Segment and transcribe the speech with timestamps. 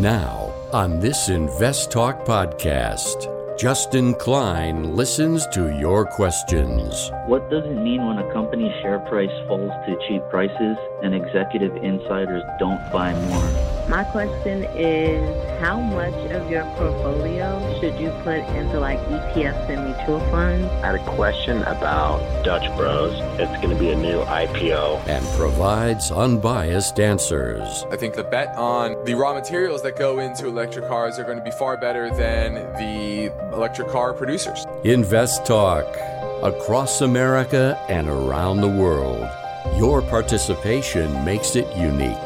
[0.00, 7.10] Now, on this Invest Talk podcast, Justin Klein listens to your questions.
[7.24, 11.74] What does it mean when a company's share price falls to cheap prices and executive
[11.76, 13.75] insiders don't buy more?
[13.88, 19.84] My question is how much of your portfolio should you put into like ETFs and
[19.84, 20.66] mutual funds?
[20.82, 23.14] I had a question about Dutch Bros.
[23.38, 25.06] It's going to be a new IPO.
[25.06, 27.84] And provides unbiased answers.
[27.92, 31.38] I think the bet on the raw materials that go into electric cars are going
[31.38, 34.66] to be far better than the electric car producers.
[34.82, 35.86] Invest Talk.
[36.42, 39.30] Across America and around the world.
[39.78, 42.25] Your participation makes it unique.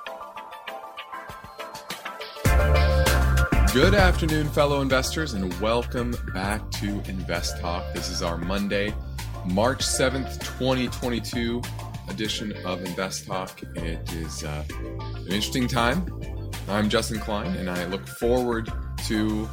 [3.73, 7.85] Good afternoon, fellow investors, and welcome back to Invest Talk.
[7.93, 8.93] This is our Monday,
[9.45, 11.61] March 7th, 2022
[12.09, 13.63] edition of Invest Talk.
[13.77, 16.05] It is uh, an interesting time.
[16.67, 18.69] I'm Justin Klein, and I look forward
[19.05, 19.47] to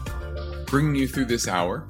[0.66, 1.86] bringing you through this hour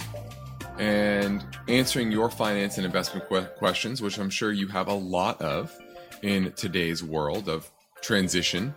[0.79, 5.41] and answering your finance and investment que- questions, which I'm sure you have a lot
[5.41, 5.75] of
[6.21, 7.71] in today's world of
[8.03, 8.75] transition,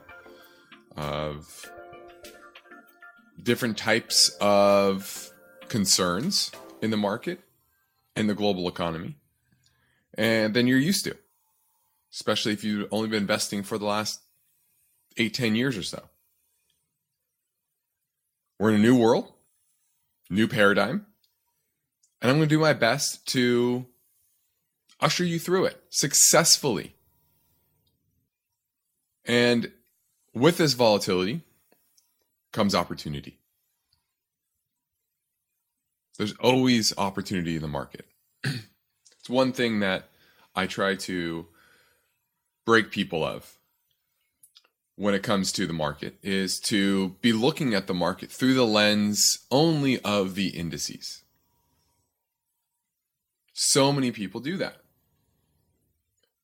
[0.95, 1.69] of
[3.41, 5.31] different types of
[5.67, 7.39] concerns in the market
[8.15, 9.15] and the global economy
[10.15, 11.15] and than you're used to
[12.13, 14.21] especially if you've only been investing for the last
[15.17, 16.03] eight ten years or so.
[18.59, 19.31] We're in a new world
[20.29, 21.05] new paradigm
[22.21, 23.85] and i'm going to do my best to
[25.01, 26.95] usher you through it successfully.
[29.25, 29.71] And
[30.33, 31.41] with this volatility
[32.51, 33.37] comes opportunity.
[36.17, 38.05] There's always opportunity in the market.
[38.43, 40.09] it's one thing that
[40.53, 41.47] I try to
[42.65, 43.57] break people of
[44.95, 48.65] when it comes to the market is to be looking at the market through the
[48.65, 51.23] lens only of the indices.
[53.53, 54.77] So many people do that.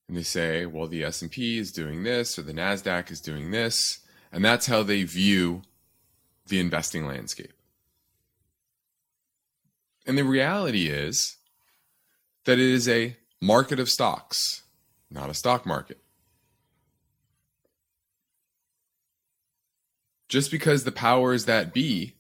[0.08, 4.00] And they say, well the S&P is doing this or the Nasdaq is doing this,
[4.32, 5.62] and that's how they view
[6.48, 7.54] the investing landscape.
[10.06, 11.38] And the reality is
[12.46, 14.64] that it is a market of stocks,
[15.12, 16.00] not a stock market.
[20.30, 22.16] Just because the powers that be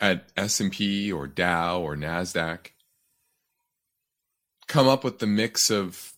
[0.00, 2.68] at S&P or Dow or Nasdaq
[4.66, 6.12] come up with the mix of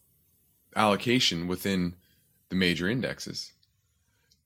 [0.76, 1.94] allocation within
[2.48, 3.52] the major indexes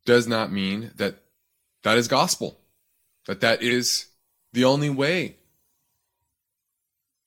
[0.05, 1.23] does not mean that
[1.83, 2.61] that is gospel
[3.27, 4.07] that that is
[4.53, 5.37] the only way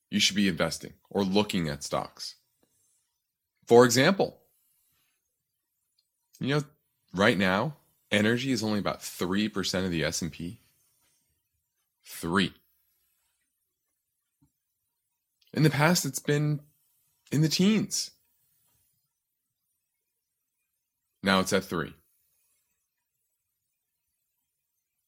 [0.09, 2.35] you should be investing or looking at stocks.
[3.67, 4.39] For example,
[6.39, 6.63] you know,
[7.13, 7.75] right now,
[8.11, 10.61] energy is only about 3% of the S&P.
[12.05, 12.53] 3.
[15.53, 16.61] In the past it's been
[17.31, 18.11] in the teens.
[21.21, 21.93] Now it's at 3.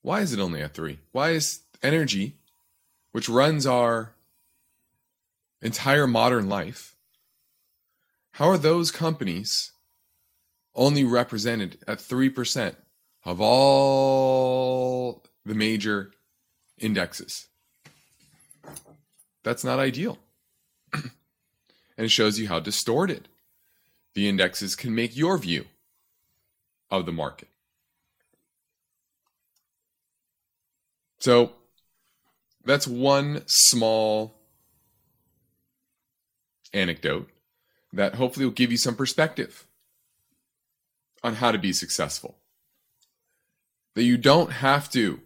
[0.02, 1.00] Why is it only at three?
[1.12, 2.36] Why is energy,
[3.12, 4.14] which runs our
[5.62, 6.96] entire modern life,
[8.32, 9.72] how are those companies
[10.74, 12.76] only represented at 3%
[13.26, 16.12] of all the major
[16.80, 17.48] indexes?
[19.44, 20.18] That's not ideal.
[20.94, 21.12] and
[21.98, 23.28] it shows you how distorted
[24.14, 25.66] the indexes can make your view
[26.90, 27.50] of the market.
[31.22, 31.54] So
[32.66, 34.34] that's one small
[36.74, 37.30] anecdote
[37.94, 39.68] that hopefully will give you some perspective
[41.24, 42.38] on how to be successful.
[43.94, 45.20] That you don't have to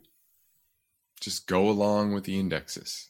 [1.22, 3.10] just go along with the indexes.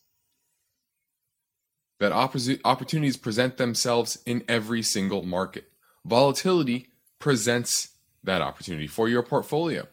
[1.99, 5.71] That opportunities present themselves in every single market.
[6.05, 7.89] Volatility presents
[8.23, 9.87] that opportunity for your portfolio.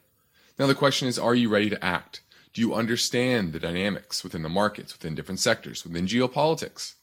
[0.58, 2.20] Now, the question is are you ready to act?
[2.52, 6.94] Do you understand the dynamics within the markets, within different sectors, within geopolitics?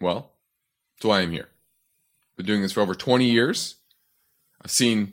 [0.00, 0.30] Well,
[0.96, 1.48] that's why I'm here.
[2.36, 3.76] Been doing this for over 20 years.
[4.62, 5.12] I've seen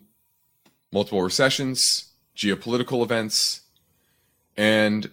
[0.94, 3.62] multiple recessions, geopolitical events,
[4.56, 5.12] and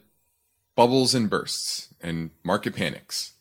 [0.77, 3.33] bubbles and bursts and market panics.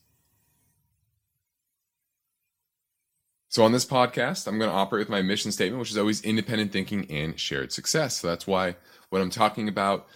[3.49, 6.23] So, on this podcast, I'm going to operate with my mission statement, which is always
[6.23, 8.17] independent thinking and shared success.
[8.17, 8.77] So, that's why
[9.13, 10.07] when I'm talking about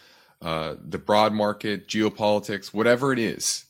[0.42, 3.66] uh, the broad market, geopolitics, whatever it is,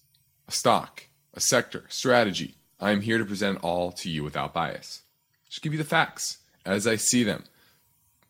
[0.48, 1.04] a stock,
[1.34, 5.02] a sector, strategy, I'm here to present all to you without bias.
[5.50, 7.44] Just give you the facts as I see them.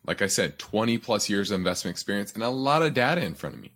[0.08, 3.34] Like I said, 20 plus years of investment experience and a lot of data in
[3.34, 3.70] front of me.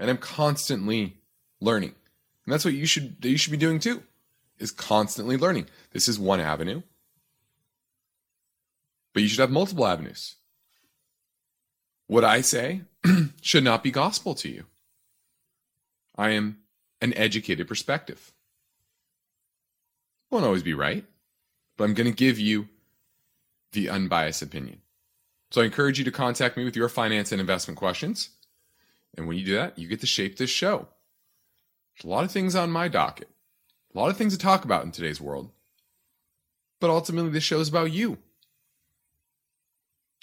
[0.00, 1.18] And I'm constantly
[1.60, 1.94] learning.
[2.46, 4.02] And that's what you should you should be doing too.
[4.58, 5.68] Is constantly learning.
[5.92, 6.82] This is one avenue.
[9.12, 10.34] But you should have multiple avenues.
[12.14, 12.82] What I say
[13.42, 14.66] should not be gospel to you.
[16.16, 16.58] I am
[17.00, 18.32] an educated perspective.
[20.30, 21.04] Won't always be right,
[21.76, 22.68] but I'm going to give you
[23.72, 24.80] the unbiased opinion.
[25.50, 28.30] So I encourage you to contact me with your finance and investment questions.
[29.16, 30.86] And when you do that, you get to shape this show.
[31.96, 33.28] There's a lot of things on my docket,
[33.92, 35.50] a lot of things to talk about in today's world.
[36.80, 38.18] But ultimately, this show is about you,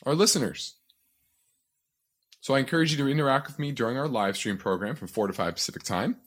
[0.05, 0.75] our listeners.
[2.41, 5.27] So I encourage you to interact with me during our live stream program from 4
[5.27, 6.17] to 5 Pacific time,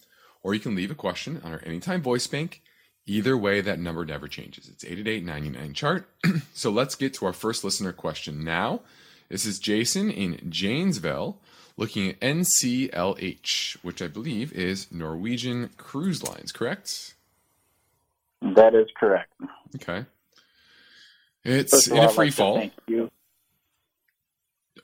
[0.43, 2.63] or you can leave a question on our Anytime Voice Bank.
[3.07, 4.69] Either way, that number never changes.
[4.69, 6.09] It's 888 chart.
[6.55, 8.81] so let's get to our first listener question now.
[9.29, 11.41] This is Jason in Janesville
[11.77, 17.15] looking at NCLH, which I believe is Norwegian Cruise Lines, correct?
[18.41, 19.33] That is correct.
[19.75, 20.07] Okay.
[21.43, 22.57] It's in a free like fall.
[22.57, 23.11] Thank you.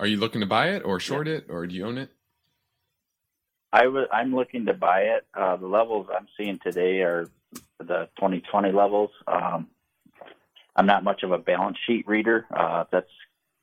[0.00, 1.34] Are you looking to buy it or short yeah.
[1.34, 2.08] it or do you own it?
[3.70, 5.26] I w- I'm looking to buy it.
[5.34, 7.28] Uh, the levels I'm seeing today are
[7.78, 9.10] the 2020 levels.
[9.28, 9.68] Um,
[10.74, 12.46] I'm not much of a balance sheet reader.
[12.50, 13.10] Uh, that's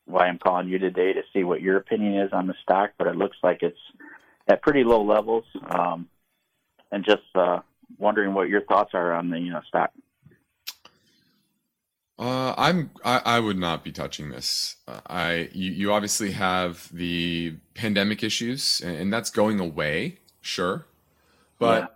[0.06, 3.08] why I'm calling you today to see what your opinion is on the stock, but
[3.08, 3.80] it looks like it's
[4.48, 5.46] at pretty low levels.
[5.68, 6.08] Um,
[6.92, 7.62] and just uh,
[7.98, 9.92] wondering what your thoughts are on the you know, stock.
[12.20, 14.78] Uh, I'm I, I, would not be touching this.
[14.88, 20.88] Uh, I you, you obviously have the pandemic issues, and, and that's going away, sure,
[21.60, 21.96] but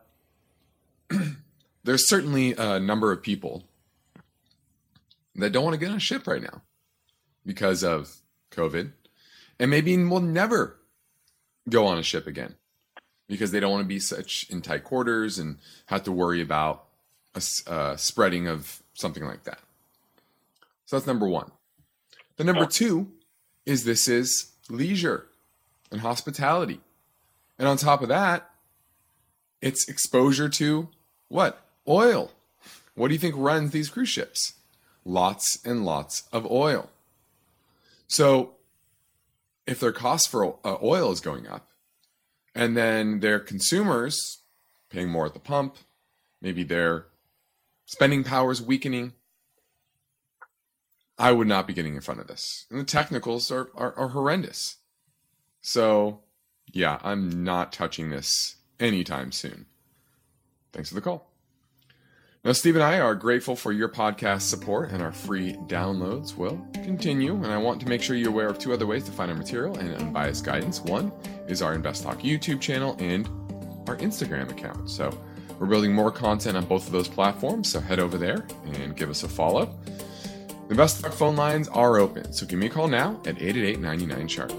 [1.12, 1.20] yeah.
[1.84, 3.64] there's certainly a number of people
[5.36, 6.62] that don't want to get on a ship right now
[7.44, 8.18] because of
[8.52, 8.92] COVID,
[9.60, 10.78] and maybe will never
[11.68, 12.56] go on a ship again
[13.28, 15.58] because they don't want to be such in tight quarters and
[15.88, 16.86] have to worry about
[17.34, 19.60] a uh, spreading of something like that.
[20.92, 21.50] So that's number one.
[22.36, 23.14] The number two
[23.66, 25.28] is this is leisure
[25.90, 26.82] and hospitality.
[27.58, 28.50] And on top of that,
[29.62, 30.90] it's exposure to
[31.30, 31.66] what?
[31.88, 32.34] Oil.
[32.94, 34.56] What do you think runs these cruise ships?
[35.06, 36.90] Lots and lots of oil.
[38.08, 38.56] So
[39.66, 41.70] if their cost for uh, oil is going up,
[42.54, 44.42] and then their consumers
[44.90, 45.78] paying more at the pump,
[46.42, 47.06] maybe their
[47.86, 49.14] spending power is weakening,
[51.22, 52.66] I would not be getting in front of this.
[52.72, 54.78] And the technicals are, are, are horrendous.
[55.62, 56.22] So,
[56.74, 59.68] yeah, I'm not touching this anytime soon.
[60.74, 61.30] Thanks for the call.
[62.44, 66.60] Now, Steve and I are grateful for your podcast support and our free downloads will
[66.74, 67.36] continue.
[67.36, 69.38] And I want to make sure you're aware of two other ways to find our
[69.38, 70.82] material and unbiased guidance.
[70.82, 71.12] One
[71.48, 73.28] is our Invest Talk YouTube channel and
[73.88, 74.90] our Instagram account.
[74.90, 75.16] So
[75.60, 77.72] we're building more content on both of those platforms.
[77.72, 79.78] So head over there and give us a follow.
[80.72, 83.82] The Invest Talk phone lines are open, so give me a call now at 888
[83.82, 84.52] 99 Chart.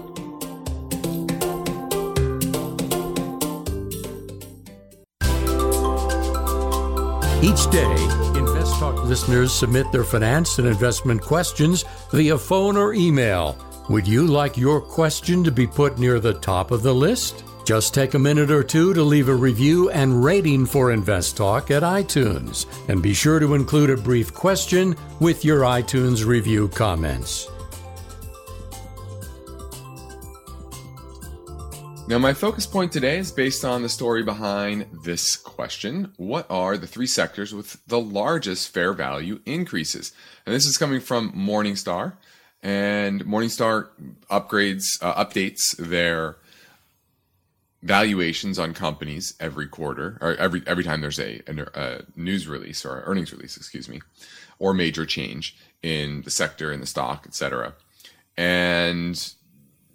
[7.41, 7.95] Each day,
[8.37, 13.57] Invest Talk listeners submit their finance and investment questions via phone or email.
[13.89, 17.43] Would you like your question to be put near the top of the list?
[17.65, 21.71] Just take a minute or two to leave a review and rating for Invest Talk
[21.71, 27.49] at iTunes, and be sure to include a brief question with your iTunes review comments.
[32.05, 36.77] Now, my focus point today is based on the story behind this question What are
[36.77, 40.11] the three sectors with the largest fair value increases?
[40.45, 42.17] And this is coming from Morningstar.
[42.61, 43.87] And Morningstar
[44.29, 46.37] upgrades, uh, updates their
[47.83, 53.03] valuations on companies every quarter or every every time there's a, a, news release or
[53.05, 54.01] earnings release, excuse me,
[54.57, 57.73] or major change in the sector, in the stock, etc.
[58.37, 59.33] And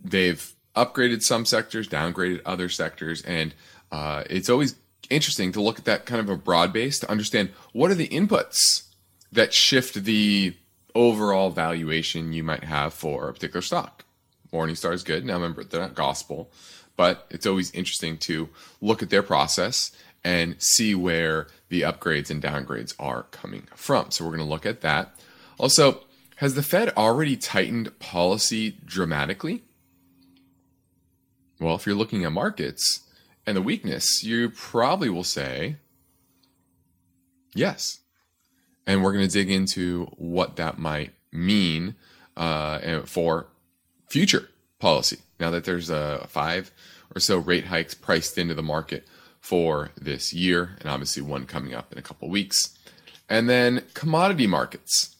[0.04, 3.54] they've upgraded some sectors, downgraded other sectors, and
[3.90, 4.76] uh, it's always
[5.09, 8.09] interesting to look at that kind of a broad base to understand what are the
[8.09, 8.88] inputs
[9.33, 10.54] that shift the
[10.95, 14.04] overall valuation you might have for a particular stock.
[14.52, 15.25] Morningstar is good.
[15.25, 16.50] Now remember, they're not gospel
[16.99, 18.49] but it's always interesting to
[18.81, 19.93] look at their process
[20.25, 24.11] and see where the upgrades and downgrades are coming from.
[24.11, 25.14] So we're going to look at that.
[25.59, 26.02] Also,
[26.37, 29.62] has the Fed already tightened policy dramatically?
[31.61, 33.07] Well, if you're looking at markets
[33.47, 35.76] and the weakness, you probably will say
[37.55, 38.00] yes.
[38.88, 41.95] And we're going to dig into what that might mean
[42.37, 43.47] uh, for
[44.09, 44.49] future
[44.79, 46.71] policy now that there's a five
[47.15, 49.07] or so rate hikes priced into the market
[49.41, 52.77] for this year, and obviously one coming up in a couple weeks.
[53.29, 55.17] And then commodity markets.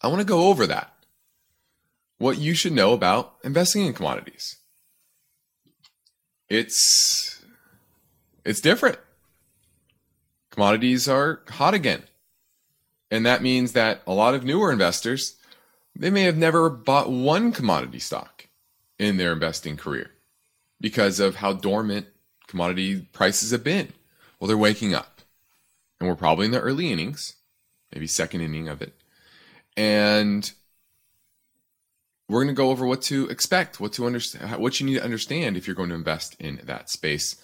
[0.00, 0.92] I want to go over that.
[2.18, 4.56] What you should know about investing in commodities.
[6.48, 7.44] It's
[8.44, 8.98] it's different.
[10.50, 12.02] Commodities are hot again.
[13.10, 15.36] And that means that a lot of newer investors,
[15.98, 18.46] they may have never bought one commodity stock
[18.98, 20.12] in their investing career
[20.80, 22.06] because of how dormant
[22.46, 23.92] commodity prices have been.
[24.38, 25.20] Well, they're waking up.
[25.98, 27.34] And we're probably in the early innings,
[27.92, 28.94] maybe second inning of it.
[29.76, 30.50] And
[32.28, 35.04] we're going to go over what to expect, what to understand, what you need to
[35.04, 37.36] understand if you're going to invest in that space.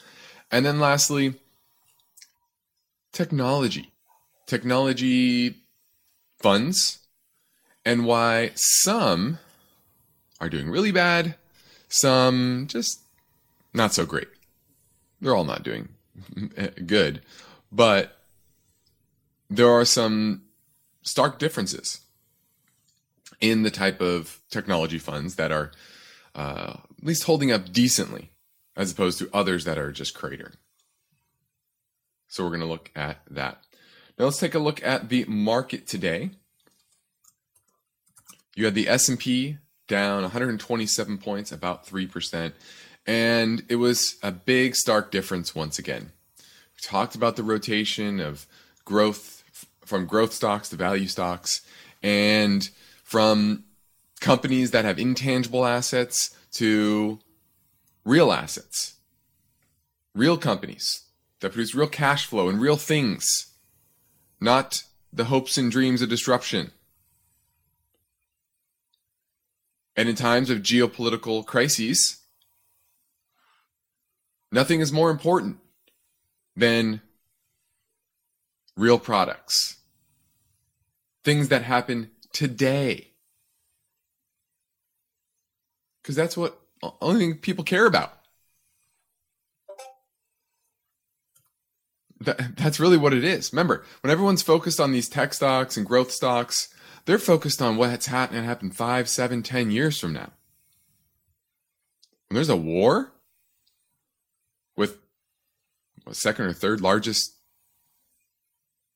[0.52, 1.34] And then lastly,
[3.12, 3.90] technology.
[4.46, 5.56] Technology
[6.38, 7.03] funds
[7.84, 9.38] and why some
[10.40, 11.36] are doing really bad,
[11.88, 13.00] some just
[13.72, 14.28] not so great.
[15.20, 15.88] They're all not doing
[16.86, 17.22] good,
[17.70, 18.18] but
[19.50, 20.42] there are some
[21.02, 22.00] stark differences
[23.40, 25.72] in the type of technology funds that are
[26.34, 28.30] uh, at least holding up decently
[28.76, 30.54] as opposed to others that are just cratering.
[32.28, 33.58] So we're going to look at that.
[34.18, 36.30] Now let's take a look at the market today.
[38.56, 39.58] You had the S&P
[39.88, 42.52] down 127 points, about 3%.
[43.06, 46.12] And it was a big, stark difference once again.
[46.38, 48.46] We talked about the rotation of
[48.84, 49.44] growth
[49.84, 51.60] from growth stocks to value stocks
[52.02, 52.68] and
[53.02, 53.64] from
[54.20, 57.18] companies that have intangible assets to
[58.04, 58.94] real assets,
[60.14, 61.02] real companies
[61.40, 63.26] that produce real cash flow and real things,
[64.40, 64.82] not
[65.12, 66.70] the hopes and dreams of disruption.
[69.96, 72.18] And in times of geopolitical crises,
[74.50, 75.58] nothing is more important
[76.56, 77.00] than
[78.76, 79.76] real products.
[81.24, 83.12] Things that happen today.
[86.02, 86.60] Because that's what
[87.00, 88.12] only thing people care about.
[92.20, 93.52] That, that's really what it is.
[93.52, 96.73] Remember, when everyone's focused on these tech stocks and growth stocks,
[97.06, 100.32] they're focused on what's happening happen five, seven, ten years from now.
[102.28, 103.12] When there's a war
[104.76, 104.98] with
[106.04, 107.34] what, second or third largest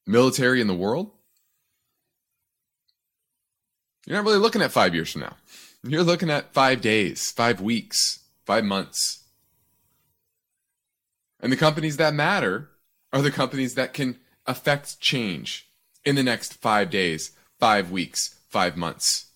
[0.06, 1.10] military in the world,
[4.06, 5.36] you're not really looking at five years from now.
[5.82, 9.24] You're looking at five days, five weeks, five months.
[11.40, 12.70] And the companies that matter
[13.12, 15.68] are the companies that can affect change
[16.04, 19.26] in the next five days, five weeks, five months.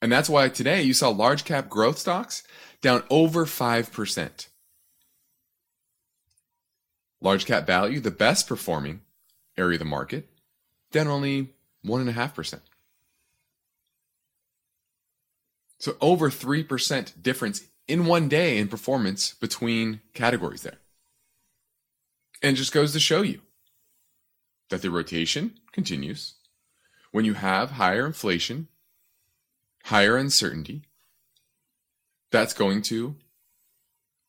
[0.00, 2.42] And that's why today you saw large cap growth stocks
[2.80, 4.46] down over 5%.
[7.20, 9.00] Large cap value, the best performing
[9.56, 10.28] area of the market,
[10.92, 11.50] down only
[11.84, 12.60] 1.5%.
[15.80, 20.78] So over 3% difference in one day in performance between categories there.
[22.40, 23.40] And just goes to show you
[24.70, 26.34] that the rotation continues.
[27.10, 28.68] When you have higher inflation,
[29.84, 30.82] higher uncertainty,
[32.30, 33.16] that's going to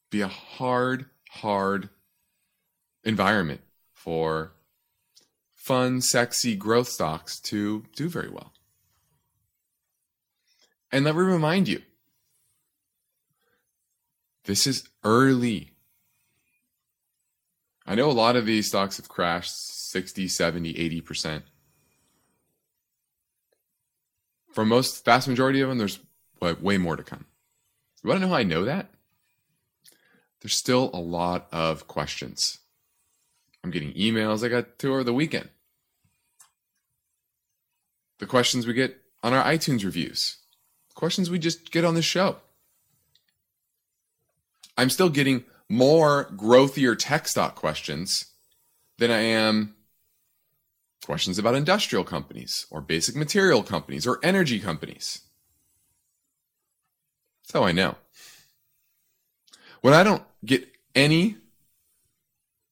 [0.10, 1.90] be a hard, hard
[3.04, 3.62] environment
[3.94, 4.54] for
[5.52, 8.54] fun, sexy growth stocks to do very well.
[10.92, 11.82] And let me remind you
[14.46, 15.74] this is early.
[17.90, 21.42] I know a lot of these stocks have crashed 60, 70, 80%.
[24.54, 26.00] For most, vast majority of them, there's
[26.40, 27.26] way more to come.
[28.04, 28.92] You want to know how I know that?
[30.40, 32.60] There's still a lot of questions.
[33.64, 35.50] I'm getting emails I got to over the weekend.
[38.20, 40.38] The questions we get on our iTunes reviews.
[40.94, 42.38] Questions we just get on the show.
[44.78, 48.26] I'm still getting more growthier tech stock questions
[48.98, 49.76] than I am
[51.06, 55.22] questions about industrial companies or basic material companies or energy companies.
[57.44, 57.96] That's how I know.
[59.82, 61.38] When I don't get any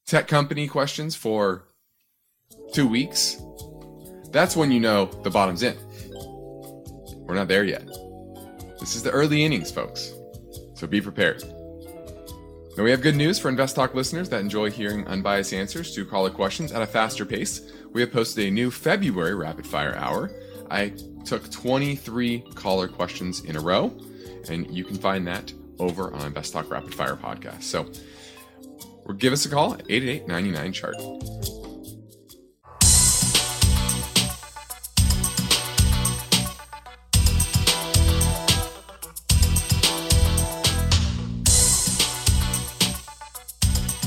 [0.05, 1.63] tech company questions for
[2.73, 3.37] two weeks,
[4.31, 5.77] that's when you know the bottom's in.
[7.25, 7.85] We're not there yet.
[8.79, 10.11] This is the early innings, folks.
[10.75, 11.43] So be prepared.
[12.77, 16.05] Now, we have good news for Invest Talk listeners that enjoy hearing unbiased answers to
[16.05, 17.73] caller questions at a faster pace.
[17.91, 20.29] We have posted a new February rapid fire hour.
[20.69, 20.93] I
[21.25, 23.97] took 23 caller questions in a row,
[24.47, 27.63] and you can find that over on Invest Talk Rapid Fire podcast.
[27.63, 27.89] So,
[29.17, 30.95] give us a call at 888 99 chart.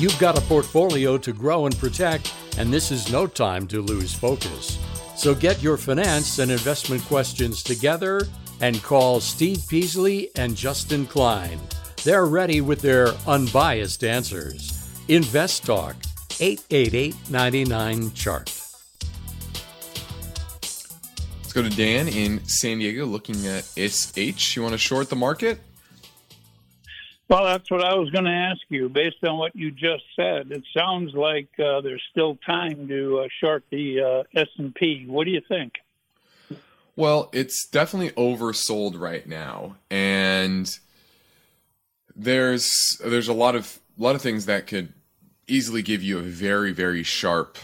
[0.00, 4.14] You've got a portfolio to grow and protect, and this is no time to lose
[4.14, 4.78] focus.
[5.14, 8.22] So get your finance and investment questions together
[8.62, 11.60] and call Steve Peasley and Justin Klein.
[12.02, 14.72] They're ready with their unbiased answers.
[15.08, 15.96] Invest Talk,
[16.40, 18.50] 888 99 Chart.
[21.42, 24.56] Let's go to Dan in San Diego looking at SH.
[24.56, 25.60] You want to short the market?
[27.30, 28.88] Well, that's what I was going to ask you.
[28.88, 33.28] Based on what you just said, it sounds like uh, there's still time to uh,
[33.40, 34.00] short the
[34.34, 35.04] uh, S and P.
[35.06, 35.74] What do you think?
[36.96, 40.76] Well, it's definitely oversold right now, and
[42.16, 42.68] there's
[42.98, 44.92] there's a lot of a lot of things that could
[45.46, 47.58] easily give you a very very sharp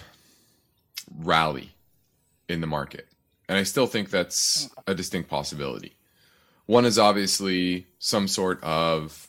[1.19, 1.73] rally
[2.49, 3.09] in the market,
[3.49, 5.97] and I still think that's a distinct possibility.
[6.67, 9.29] One is obviously some sort of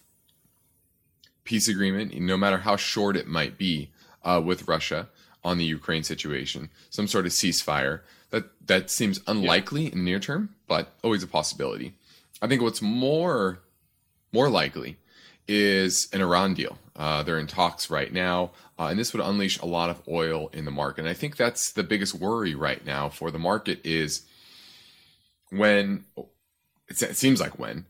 [1.47, 3.89] peace agreement, no matter how short it might be,
[4.23, 5.07] uh, with Russia
[5.43, 8.01] on the Ukraine situation, some sort of ceasefire.
[8.29, 9.91] That that seems unlikely yeah.
[9.93, 11.93] in the near term, but always a possibility.
[12.41, 13.59] I think what's more
[14.33, 14.97] more likely
[15.47, 16.77] is an Iran deal.
[16.93, 20.49] Uh, they're in talks right now, uh, and this would unleash a lot of oil
[20.51, 21.01] in the market.
[21.01, 24.23] And I think that's the biggest worry right now for the market is
[25.49, 26.03] when
[26.89, 27.86] it seems like when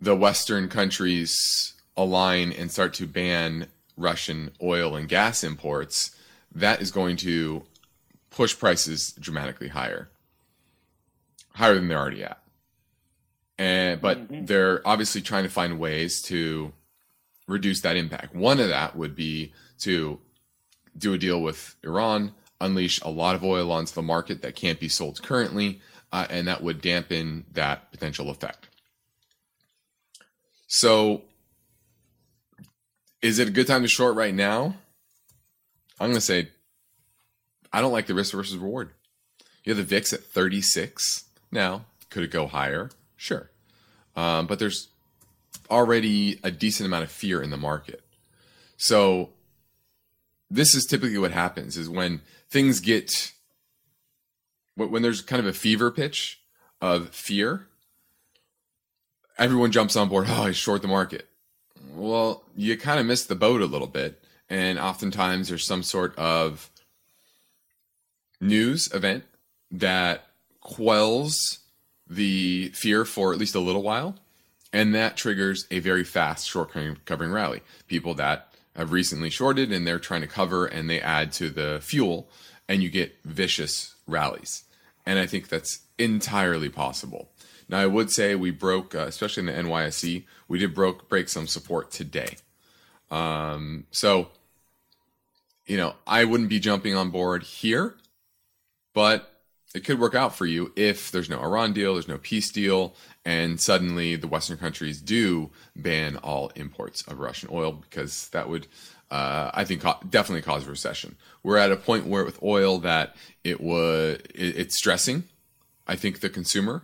[0.00, 6.16] the Western countries align and start to ban Russian oil and gas imports,
[6.54, 7.64] that is going to
[8.30, 10.10] push prices dramatically higher,
[11.54, 12.42] higher than they're already at.
[13.58, 14.46] And but mm-hmm.
[14.46, 16.72] they're obviously trying to find ways to
[17.46, 18.34] reduce that impact.
[18.34, 20.18] One of that would be to
[20.96, 24.80] do a deal with Iran, unleash a lot of oil onto the market that can't
[24.80, 25.80] be sold currently,
[26.12, 28.68] uh, and that would dampen that potential effect.
[30.66, 31.22] So
[33.22, 34.76] is it a good time to short right now?
[35.98, 36.48] I'm going to say
[37.72, 38.90] I don't like the risk versus reward.
[39.64, 41.86] You have the VIX at 36 now.
[42.10, 42.90] Could it go higher?
[43.16, 43.50] Sure.
[44.16, 44.88] Um, but there's
[45.70, 48.02] already a decent amount of fear in the market.
[48.76, 49.30] So
[50.50, 53.32] this is typically what happens is when things get
[54.74, 56.40] when there's kind of a fever pitch
[56.80, 57.68] of fear,
[59.38, 60.26] everyone jumps on board.
[60.30, 61.28] Oh, I short the market.
[61.94, 64.22] Well, you kind of miss the boat a little bit.
[64.48, 66.70] And oftentimes there's some sort of
[68.40, 69.24] news event
[69.70, 70.26] that
[70.60, 71.60] quells
[72.08, 74.16] the fear for at least a little while.
[74.72, 76.72] And that triggers a very fast short
[77.04, 77.62] covering rally.
[77.88, 81.78] People that have recently shorted and they're trying to cover and they add to the
[81.82, 82.28] fuel
[82.68, 84.64] and you get vicious rallies.
[85.04, 87.28] And I think that's entirely possible.
[87.72, 91.30] Now, I would say we broke, uh, especially in the NYSE, we did broke break
[91.30, 92.36] some support today.
[93.10, 94.28] Um, so,
[95.64, 97.94] you know, I wouldn't be jumping on board here,
[98.92, 99.40] but
[99.74, 102.94] it could work out for you if there's no Iran deal, there's no peace deal,
[103.24, 108.66] and suddenly the Western countries do ban all imports of Russian oil because that would,
[109.10, 109.80] uh, I think,
[110.10, 111.16] definitely cause a recession.
[111.42, 115.24] We're at a point where with oil that it was it, it's stressing.
[115.86, 116.82] I think the consumer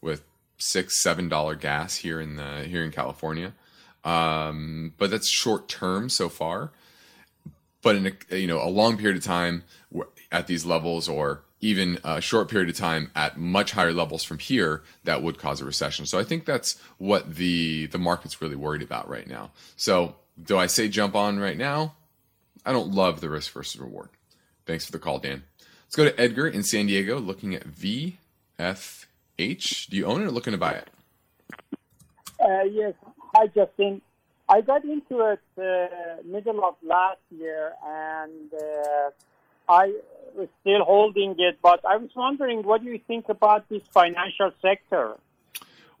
[0.00, 0.22] with
[0.60, 3.54] six seven dollar gas here in the here in California,
[4.04, 6.72] um, but that's short term so far.
[7.82, 9.64] But in a, you know a long period of time
[10.30, 14.38] at these levels, or even a short period of time at much higher levels from
[14.38, 16.06] here, that would cause a recession.
[16.06, 19.50] So I think that's what the the market's really worried about right now.
[19.76, 21.94] So do I say jump on right now?
[22.64, 24.10] I don't love the risk versus reward.
[24.66, 25.44] Thanks for the call, Dan.
[25.86, 29.06] Let's go to Edgar in San Diego, looking at VF
[29.40, 29.88] H.
[29.88, 30.88] Do you own it or looking to buy it?
[32.38, 32.94] Uh, yes.
[33.34, 34.00] Hi, Justin.
[34.48, 39.10] I got into it uh, middle of last year, and uh,
[39.68, 39.94] I
[40.34, 41.58] was still holding it.
[41.62, 45.14] But I was wondering, what do you think about this financial sector?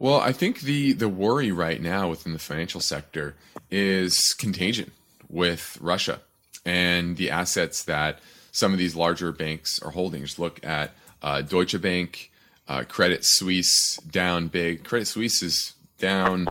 [0.00, 3.36] Well, I think the the worry right now within the financial sector
[3.70, 4.90] is contagion
[5.28, 6.20] with Russia
[6.64, 8.18] and the assets that
[8.50, 10.22] some of these larger banks are holding.
[10.22, 12.29] Just look at uh, Deutsche Bank,
[12.70, 14.84] uh, Credit Suisse down big.
[14.84, 16.48] Credit Suisse is down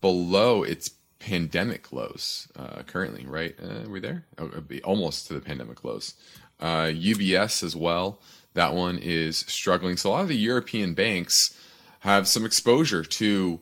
[0.00, 3.54] below its pandemic lows uh, currently, right?
[3.62, 4.24] Uh, are we there?
[4.38, 4.50] Oh,
[4.84, 6.14] almost to the pandemic lows.
[6.60, 8.20] UBS uh, as well.
[8.54, 9.98] That one is struggling.
[9.98, 11.54] So a lot of the European banks
[12.00, 13.60] have some exposure to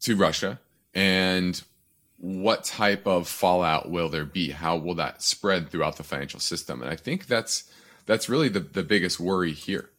[0.00, 0.58] to Russia
[0.94, 1.62] and
[2.18, 4.50] what type of fallout will there be?
[4.50, 6.82] How will that spread throughout the financial system?
[6.82, 7.64] And I think that's
[8.06, 9.90] that's really the, the biggest worry here,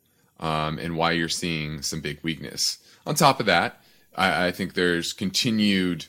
[0.44, 2.78] um, and why you're seeing some big weakness.
[3.08, 3.82] On top of that,
[4.14, 6.08] I, I think there's continued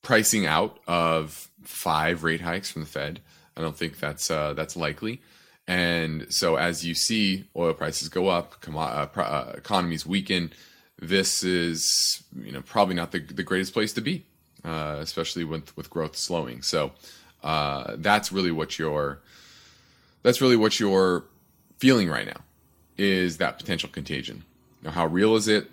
[0.00, 3.20] pricing out of five rate hikes from the Fed.
[3.56, 5.20] I don't think that's uh, that's likely.
[5.66, 10.52] And so, as you see oil prices go up, com- uh, uh, economies weaken,
[11.00, 14.24] this is you know probably not the, the greatest place to be,
[14.64, 16.62] uh, especially with with growth slowing.
[16.62, 16.92] So
[17.42, 19.20] uh, that's really what you're
[20.22, 21.24] that's really what you're
[21.80, 22.42] feeling right now
[22.96, 24.44] is that potential contagion.
[24.82, 25.70] Now, how real is it?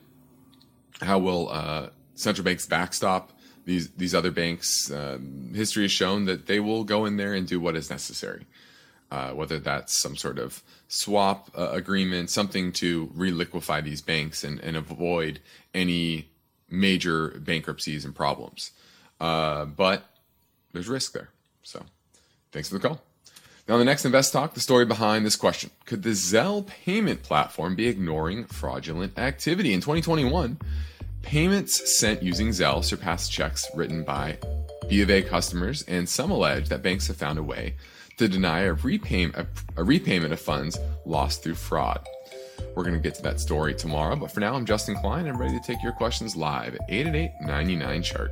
[1.02, 3.32] How will uh, central banks backstop
[3.66, 4.92] these these other banks?
[4.92, 8.46] Um, history has shown that they will go in there and do what is necessary
[9.12, 14.60] uh, whether that's some sort of swap uh, agreement, something to reliquify these banks and,
[14.60, 15.40] and avoid
[15.74, 16.30] any
[16.70, 18.72] major bankruptcies and problems.
[19.20, 20.04] Uh, but
[20.74, 21.30] there's risk there.
[21.64, 21.84] So
[22.52, 23.02] thanks for the call.
[23.70, 27.76] Now, the next Invest Talk, the story behind this question Could the Zelle payment platform
[27.76, 29.74] be ignoring fraudulent activity?
[29.74, 30.58] In 2021,
[31.22, 34.40] payments sent using Zelle surpassed checks written by
[34.90, 37.76] B of A customers, and some allege that banks have found a way
[38.18, 39.46] to deny a repayment, a,
[39.78, 42.04] a repayment of funds lost through fraud.
[42.76, 45.36] We're going to get to that story tomorrow, but for now, I'm Justin Klein and
[45.36, 48.32] I'm ready to take your questions live at 888 99 chart.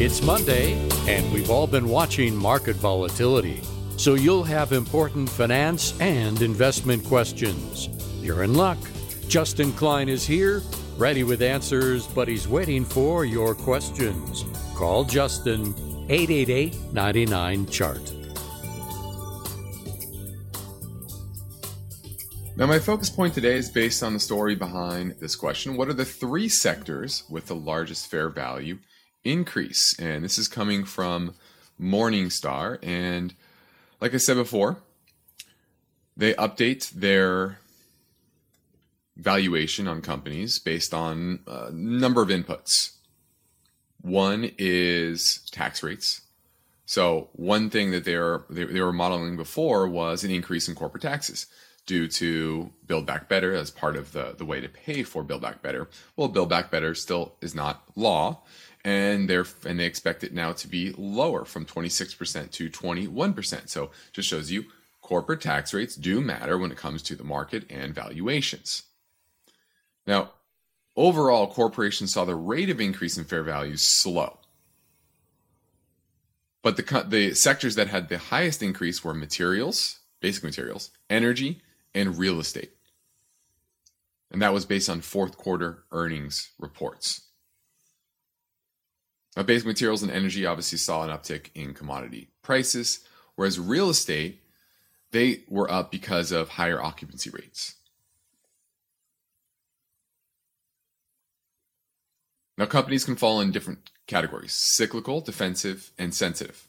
[0.00, 0.74] It's Monday,
[1.08, 3.60] and we've all been watching market volatility.
[3.96, 7.88] So you'll have important finance and investment questions.
[8.22, 8.78] You're in luck.
[9.26, 10.62] Justin Klein is here,
[10.96, 14.44] ready with answers, but he's waiting for your questions.
[14.76, 15.74] Call Justin
[16.08, 18.12] 888 99 Chart.
[22.56, 25.92] Now, my focus point today is based on the story behind this question What are
[25.92, 28.78] the three sectors with the largest fair value
[29.28, 29.98] increase?
[29.98, 31.34] And this is coming from
[31.80, 32.78] Morningstar.
[32.82, 33.34] And
[34.00, 34.78] like I said before,
[36.16, 37.58] they update their
[39.16, 42.92] valuation on companies based on a number of inputs.
[44.00, 46.22] One is tax rates.
[46.86, 50.74] So one thing that they were they, they were modeling before was an increase in
[50.74, 51.46] corporate taxes
[51.84, 55.42] due to Build Back Better as part of the the way to pay for Build
[55.42, 55.88] Back Better.
[56.16, 58.42] Well, Build Back Better still is not law,
[58.88, 63.68] and they're and they expect it now to be lower from 26% to 21%.
[63.68, 64.64] So just shows you
[65.02, 68.84] corporate tax rates do matter when it comes to the market and valuations.
[70.06, 70.30] Now,
[70.96, 74.38] overall, corporations saw the rate of increase in fair values slow.
[76.62, 81.60] But the, the sectors that had the highest increase were materials, basic materials, energy,
[81.94, 82.72] and real estate.
[84.30, 87.27] And that was based on fourth quarter earnings reports.
[89.36, 93.00] Now, basic materials and energy obviously saw an uptick in commodity prices,
[93.36, 94.40] whereas real estate,
[95.12, 97.76] they were up because of higher occupancy rates.
[102.56, 106.66] Now, companies can fall in different categories cyclical, defensive, and sensitive.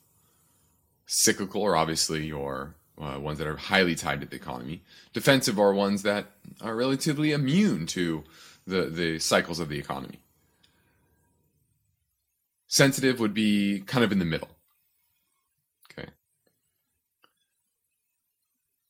[1.08, 4.84] Cyclical are obviously your uh, ones that are highly tied to the economy.
[5.14, 6.28] Defensive are ones that
[6.62, 8.24] are relatively immune to
[8.68, 10.20] the, the cycles of the economy.
[12.70, 14.48] Sensitive would be kind of in the middle.
[15.92, 16.08] Okay.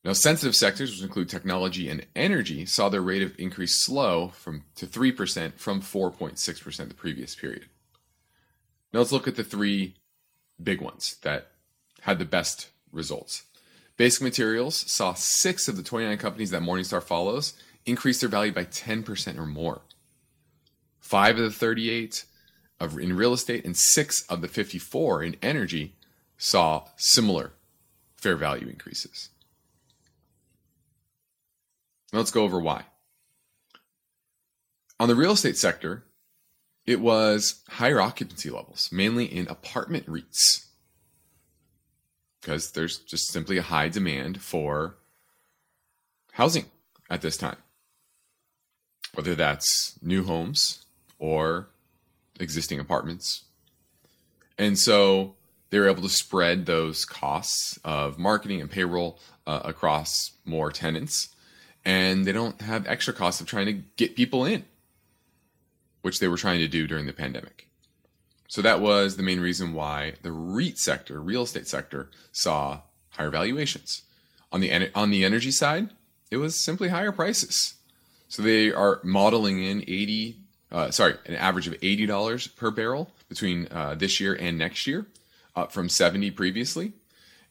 [0.03, 4.65] Now, sensitive sectors, which include technology and energy, saw their rate of increase slow from
[4.75, 7.67] to 3% from 4.6% the previous period.
[8.91, 9.95] Now let's look at the three
[10.61, 11.51] big ones that
[12.01, 13.43] had the best results.
[13.95, 17.53] Basic Materials saw six of the 29 companies that Morningstar follows
[17.85, 19.81] increase their value by 10% or more.
[20.99, 22.25] Five of the 38
[22.79, 25.95] of, in real estate and six of the 54 in energy
[26.37, 27.51] saw similar
[28.15, 29.29] fair value increases.
[32.11, 32.85] Let's go over why.
[34.99, 36.03] On the real estate sector,
[36.85, 40.65] it was higher occupancy levels, mainly in apartment REITs,
[42.41, 44.95] because there's just simply a high demand for
[46.33, 46.65] housing
[47.09, 47.57] at this time,
[49.13, 50.85] whether that's new homes
[51.19, 51.69] or
[52.39, 53.43] existing apartments.
[54.57, 55.35] And so
[55.69, 61.29] they were able to spread those costs of marketing and payroll uh, across more tenants
[61.85, 64.65] and they don't have extra costs of trying to get people in,
[66.01, 67.67] which they were trying to do during the pandemic.
[68.47, 73.29] So that was the main reason why the REIT sector, real estate sector, saw higher
[73.29, 74.03] valuations.
[74.51, 75.89] On the on the energy side,
[76.31, 77.75] it was simply higher prices.
[78.27, 83.67] So they are modeling in 80 uh, sorry, an average of $80 per barrel between
[83.71, 85.05] uh, this year and next year,
[85.55, 86.93] up from 70 previously.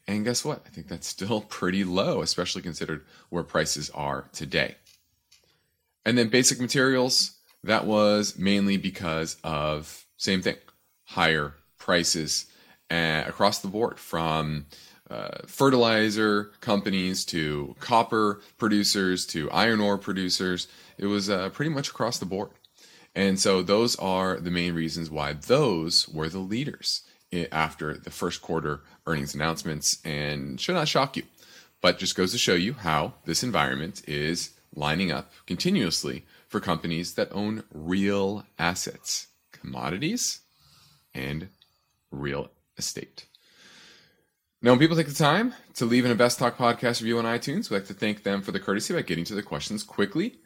[0.07, 0.63] And guess what?
[0.65, 4.75] I think that's still pretty low, especially considered where prices are today.
[6.05, 10.55] And then basic materials, that was mainly because of same thing,
[11.03, 12.45] higher prices
[12.89, 14.65] uh, across the board from
[15.09, 20.67] uh, fertilizer companies to copper producers to iron ore producers.
[20.97, 22.49] It was uh, pretty much across the board.
[23.15, 27.03] And so those are the main reasons why those were the leaders
[27.51, 31.23] after the first quarter earnings announcements and should not shock you,
[31.81, 37.13] but just goes to show you how this environment is lining up continuously for companies
[37.13, 40.41] that own real assets, commodities,
[41.13, 41.49] and
[42.11, 43.25] real estate.
[44.61, 47.69] Now, when people take the time to leave an Invest Talk podcast review on iTunes,
[47.69, 50.39] we'd like to thank them for the courtesy by getting to the questions quickly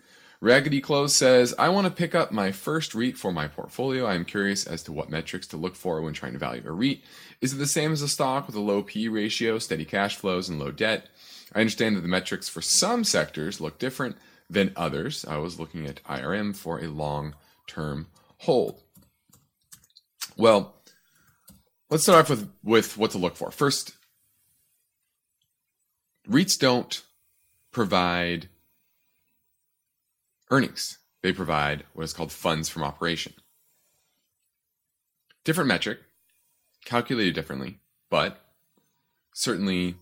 [0.44, 4.06] Raggedy Clothes says, I want to pick up my first REIT for my portfolio.
[4.06, 6.72] I am curious as to what metrics to look for when trying to value a
[6.74, 7.02] REIT.
[7.40, 10.50] Is it the same as a stock with a low P ratio, steady cash flows,
[10.50, 11.08] and low debt?
[11.56, 14.18] I understand that the metrics for some sectors look different
[14.50, 15.24] than others.
[15.24, 18.08] I was looking at IRM for a long term
[18.40, 18.82] hold.
[20.36, 20.76] Well,
[21.90, 23.50] let's start off with, with what to look for.
[23.50, 23.94] First,
[26.30, 27.02] REITs don't
[27.72, 28.50] provide
[30.54, 31.00] earnings.
[31.24, 33.34] They provide what is called funds from operation.
[35.44, 36.00] Different metric,
[36.86, 37.80] calculated differently,
[38.12, 38.40] but
[39.34, 39.96] certainly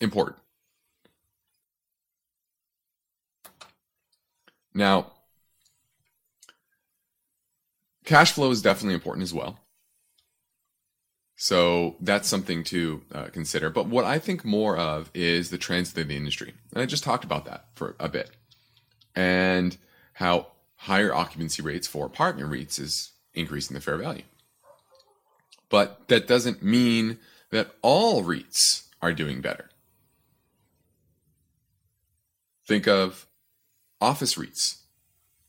[0.00, 0.38] important.
[4.74, 5.12] Now,
[8.04, 9.60] cash flow is definitely important as well.
[11.40, 13.70] So that's something to uh, consider.
[13.70, 16.52] But what I think more of is the trends within the industry.
[16.72, 18.32] And I just talked about that for a bit.
[19.14, 19.76] And
[20.14, 24.24] how higher occupancy rates for apartment REITs is increasing the fair value.
[25.68, 27.18] But that doesn't mean
[27.52, 29.70] that all REITs are doing better.
[32.66, 33.28] Think of
[34.00, 34.78] office REITs.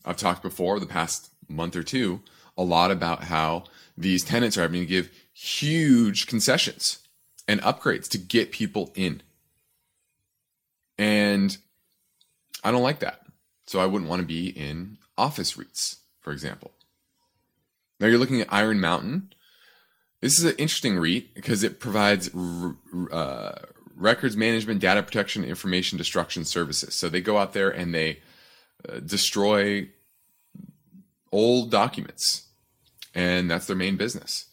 [0.06, 2.22] I've talked before the past month or two
[2.56, 3.64] a lot about how
[3.98, 7.00] these tenants are having to give huge concessions
[7.48, 9.22] and upgrades to get people in.
[10.98, 11.58] And
[12.62, 13.22] I don't like that.
[13.66, 16.72] So I wouldn't want to be in office REITs, for example.
[18.00, 19.32] Now you're looking at Iron Mountain.
[20.20, 22.30] This is an interesting REIT because it provides
[23.12, 23.60] uh,
[23.96, 26.96] records management, data protection, information destruction services.
[26.96, 28.20] So they go out there and they
[28.88, 29.88] uh, destroy
[31.32, 32.48] old documents,
[33.16, 34.49] and that's their main business.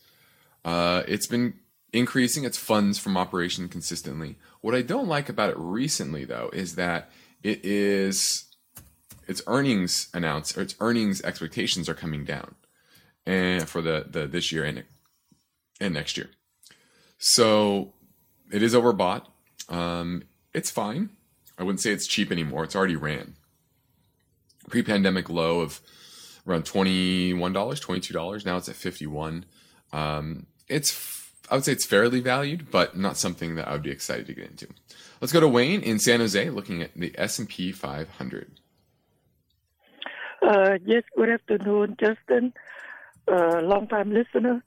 [0.66, 1.54] Uh, it's been
[1.92, 4.36] increasing its funds from operation consistently.
[4.60, 7.10] What I don't like about it recently, though, is that
[7.42, 8.44] it is
[9.26, 12.56] its earnings announced or its earnings expectations are coming down,
[13.24, 14.84] and for the, the this year and
[15.80, 16.30] and next year.
[17.18, 17.94] So
[18.52, 19.22] it is overbought.
[19.68, 21.10] Um, it's fine.
[21.58, 22.64] I wouldn't say it's cheap anymore.
[22.64, 23.36] It's already ran
[24.68, 25.80] pre-pandemic low of
[26.46, 28.46] around $21, $22.
[28.46, 29.44] Now it's at 51.
[29.92, 33.90] Um, it's, I would say it's fairly valued, but not something that I would be
[33.90, 34.68] excited to get into.
[35.20, 38.50] Let's go to Wayne in San Jose, looking at the S&P 500.
[40.42, 42.52] Uh, yes, good afternoon, Justin.
[43.26, 44.62] Uh, long time listener.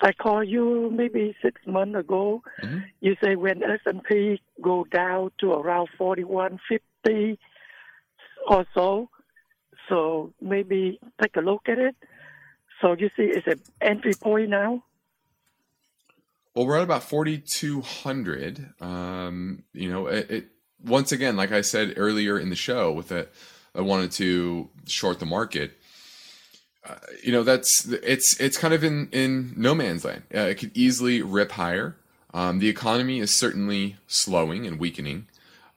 [0.00, 2.42] I called you maybe six months ago.
[2.62, 2.78] Mm-hmm.
[3.00, 7.38] You say when S&P go down to around 4150
[8.48, 9.08] or so,
[9.88, 11.96] so maybe take a look at it.
[12.80, 14.84] So you see, it's an entry point now.
[16.54, 18.74] Well, we're at about 4,200.
[18.80, 20.46] Um, you know, it, it,
[20.84, 23.32] once again, like I said earlier in the show, with it,
[23.74, 25.78] I wanted to short the market.
[26.88, 30.22] Uh, you know, that's it's it's kind of in in no man's land.
[30.34, 31.96] Uh, it could easily rip higher.
[32.32, 35.26] Um, the economy is certainly slowing and weakening.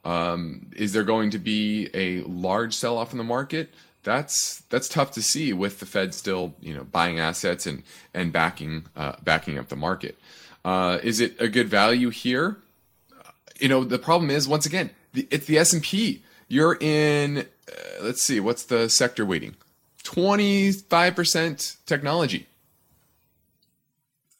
[0.05, 3.73] Um, is there going to be a large sell off in the market?
[4.03, 8.31] that's that's tough to see with the Fed still you know buying assets and and
[8.31, 10.17] backing uh, backing up the market.
[10.63, 12.57] Uh, is it a good value here?
[13.59, 16.23] You know the problem is once again the, it's the S and P.
[16.47, 19.55] You're in uh, let's see what's the sector weighting
[20.03, 22.47] twenty five percent technology.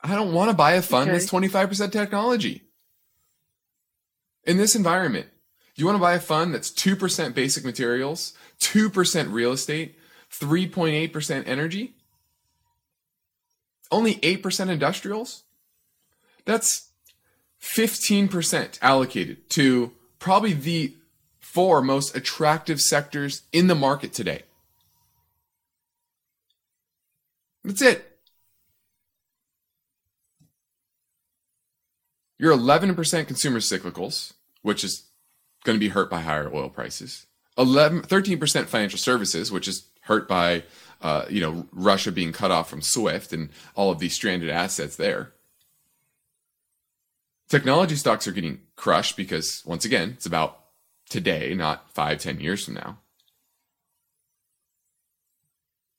[0.04, 1.18] I don't want to buy a fund okay.
[1.18, 2.64] that's twenty five percent technology.
[4.44, 5.28] In this environment,
[5.76, 9.96] you want to buy a fund that's 2% basic materials, 2% real estate,
[10.32, 11.96] 3.8% energy,
[13.92, 15.44] only 8% industrials?
[16.46, 16.90] That's
[17.62, 20.96] 15% allocated to probably the
[21.40, 24.44] four most attractive sectors in the market today.
[27.64, 28.08] That's it.
[32.40, 35.04] You're 11% consumer cyclicals, which is
[35.64, 37.28] going to be hurt by higher oil prices.
[37.58, 40.64] 11, 13% financial services, which is hurt by
[41.02, 44.96] uh, you know Russia being cut off from SWIFT and all of these stranded assets
[44.96, 45.34] there.
[47.52, 50.58] Technology stocks are getting crushed because once again, it's about
[51.10, 53.00] today, not five, ten years from now.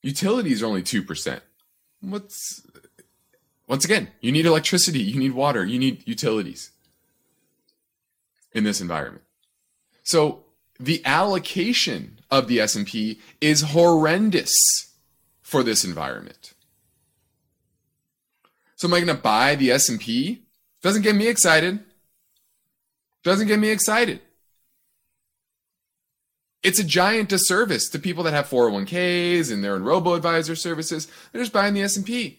[0.00, 1.42] Utilities are only two percent.
[2.00, 2.66] What's
[3.68, 6.70] once again, you need electricity, you need water, you need utilities
[8.52, 9.24] in this environment.
[10.04, 10.44] So
[10.80, 14.50] the allocation of the S&P is horrendous
[15.42, 16.54] for this environment.
[18.74, 20.41] So am I going to buy the S&P?
[20.82, 21.78] Doesn't get me excited.
[23.22, 24.20] Doesn't get me excited.
[26.62, 31.08] It's a giant disservice to people that have 401ks and they're in robo-advisor services.
[31.32, 32.38] They're just buying the S&P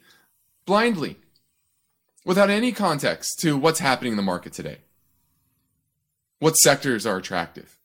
[0.66, 1.18] blindly
[2.26, 4.80] without any context to what's happening in the market today.
[6.40, 7.78] What sectors are attractive?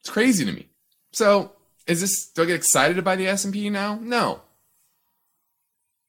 [0.00, 0.68] It's crazy to me.
[1.12, 1.52] So,
[1.86, 3.98] is this do I get excited by the S&P now?
[4.00, 4.42] No.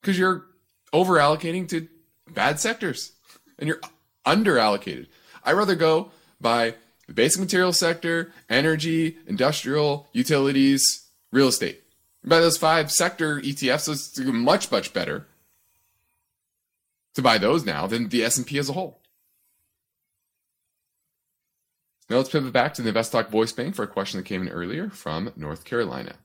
[0.02, 0.46] Cuz you're
[0.92, 1.88] over allocating to
[2.30, 3.12] bad sectors.
[3.60, 3.82] and you're
[4.26, 5.08] under allocated.
[5.44, 6.12] I'd rather go
[6.42, 6.76] by
[7.08, 11.84] the basic material sector, energy, industrial, utilities, real estate.
[12.24, 15.28] By those five sector ETFs, it's much, much better
[17.14, 19.02] to buy those now than the S&P as a whole.
[22.10, 24.50] Now let's pivot back to the InvestTalk voice bank for a question that came in
[24.50, 26.16] earlier from North Carolina.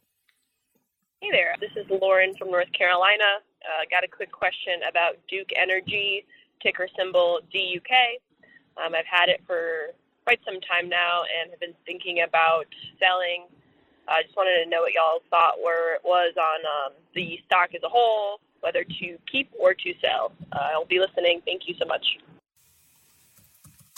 [1.21, 3.43] Hey there, this is Lauren from North Carolina.
[3.61, 6.25] Uh, got a quick question about Duke Energy,
[6.62, 7.91] ticker symbol DUK.
[8.77, 9.89] Um, I've had it for
[10.25, 12.66] quite some time now and have been thinking about
[13.01, 13.47] selling.
[14.07, 17.41] I uh, just wanted to know what y'all thought where it was on um, the
[17.47, 20.31] stock as a whole, whether to keep or to sell.
[20.53, 21.43] Uh, I'll be listening.
[21.45, 22.07] Thank you so much.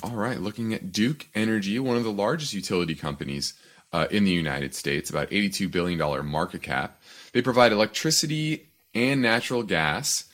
[0.03, 3.53] All right, looking at Duke Energy, one of the largest utility companies
[3.93, 6.99] uh, in the United States, about $82 billion market cap.
[7.33, 10.24] They provide electricity and natural gas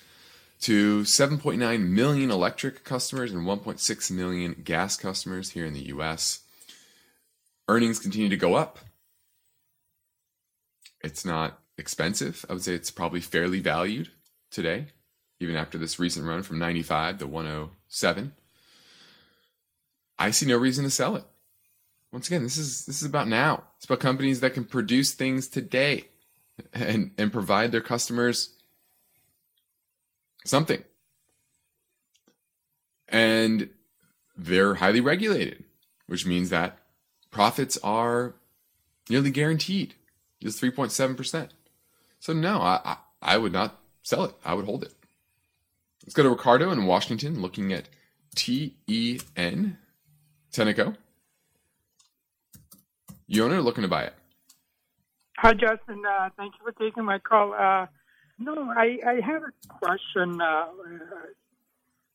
[0.63, 6.41] to 7.9 million electric customers and 1.6 million gas customers here in the US.
[7.69, 8.79] Earnings continue to go up.
[11.03, 12.45] It's not expensive.
[12.49, 14.09] I would say it's probably fairly valued
[14.51, 14.87] today,
[15.41, 18.33] even after this recent run from 95 to 107.
[20.19, 21.25] I see no reason to sell it.
[22.13, 23.65] Once again, this is this is about now.
[23.77, 26.07] It's about companies that can produce things today
[26.73, 28.55] and and provide their customers
[30.45, 30.83] something.
[33.09, 33.71] And
[34.37, 35.65] they're highly regulated,
[36.07, 36.79] which means that
[37.31, 38.35] profits are
[39.09, 39.95] nearly guaranteed,
[40.43, 41.51] just 3.7%.
[42.19, 44.35] So, no, I, I, I would not sell it.
[44.45, 44.93] I would hold it.
[46.05, 47.89] Let's go to Ricardo in Washington looking at
[48.35, 49.79] TEN,
[50.53, 50.97] Tenneco.
[53.27, 54.15] You own it or looking to buy it?
[55.39, 56.03] Hi, Justin.
[56.07, 57.53] Uh, thank you for taking my call.
[57.53, 57.87] Uh,
[58.39, 60.41] no, I, I have a question.
[60.41, 60.69] Uh, uh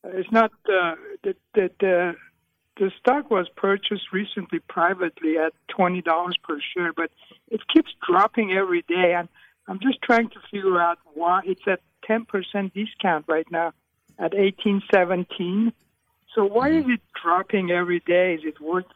[0.04, 2.18] it's not uh, that that uh,
[2.76, 7.12] the stock was purchased recently privately at twenty dollars per share, but
[7.48, 9.28] it keeps dropping every day, and
[9.68, 13.72] I'm just trying to figure out why it's at ten percent discount right now
[14.18, 15.72] at eighteen seventeen.
[16.34, 18.34] So why is it dropping every day?
[18.34, 18.86] Is it worth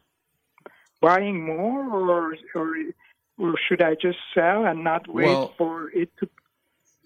[1.01, 2.75] buying more, or or
[3.39, 6.29] or should I just sell and not wait well, for it to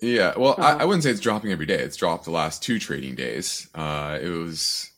[0.01, 0.77] yeah, well, uh-huh.
[0.79, 1.79] I, I, wouldn't say it's dropping every day.
[1.79, 3.69] It's dropped the last two trading days.
[3.75, 4.91] Uh, it was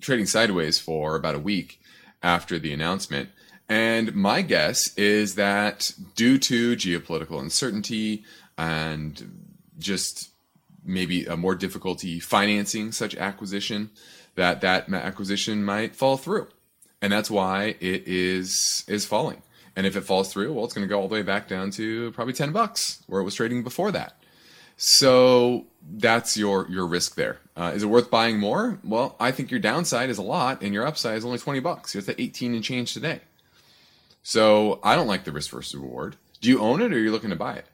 [0.00, 1.80] trading sideways for about a week
[2.20, 3.28] after the announcement.
[3.68, 8.24] And my guess is that due to geopolitical uncertainty
[8.58, 10.30] and just
[10.84, 13.90] maybe a more difficulty financing such acquisition,
[14.34, 16.48] that that acquisition might fall through,
[17.00, 19.42] and that's why it is is falling.
[19.76, 21.70] And if it falls through, well, it's going to go all the way back down
[21.72, 24.14] to probably ten bucks where it was trading before that.
[24.76, 27.38] So that's your your risk there.
[27.56, 28.78] Uh, is it worth buying more?
[28.84, 31.94] Well, I think your downside is a lot, and your upside is only twenty bucks.
[31.94, 33.20] You're at 18 and change today.
[34.22, 36.16] So I don't like the risk versus reward.
[36.40, 37.66] Do you own it, or are you looking to buy it?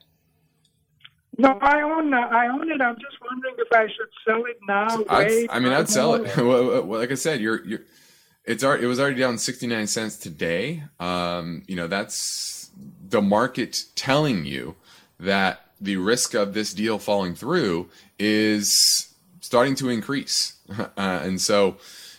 [1.37, 2.13] No, I own.
[2.13, 2.81] I own it.
[2.81, 5.17] I'm just wondering if I should sell it now.
[5.17, 6.37] Wait, I mean, I'd sell it.
[6.87, 7.81] like I said, you're you're.
[8.45, 10.83] It's already, it was already down 69 cents today.
[10.99, 12.71] Um, you know, that's
[13.07, 14.75] the market telling you
[15.19, 20.53] that the risk of this deal falling through is starting to increase.
[20.69, 21.77] uh, and so,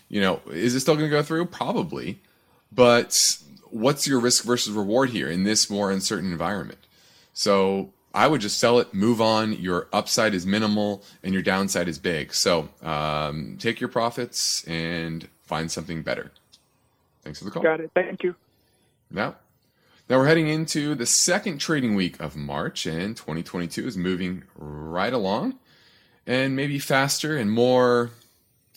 [0.08, 1.46] you know, is it still going to go through?
[1.46, 2.20] Probably.
[2.70, 3.16] But
[3.70, 6.86] what's your risk versus reward here in this more uncertain environment?
[7.32, 9.54] So I would just sell it, move on.
[9.54, 12.34] Your upside is minimal and your downside is big.
[12.34, 16.32] So um, take your profits and find something better.
[17.20, 17.62] Thanks for the call.
[17.62, 17.90] Got it.
[17.92, 18.34] Thank you.
[19.10, 19.36] Now,
[20.08, 25.12] now we're heading into the second trading week of March, and 2022 is moving right
[25.12, 25.58] along
[26.26, 28.12] and maybe faster and more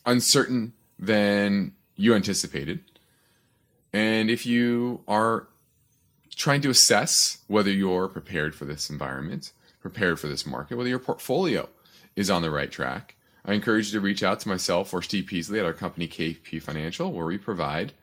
[0.06, 2.84] uncertain than you anticipated.
[3.94, 5.48] And if you are
[6.36, 11.00] trying to assess whether you're prepared for this environment, prepared for this market, whether your
[11.00, 11.70] portfolio
[12.18, 13.16] is on the right track,
[13.46, 16.62] I encourage you to reach out to myself or Steve Peasley at our company KP
[16.62, 17.94] Financial, where we provide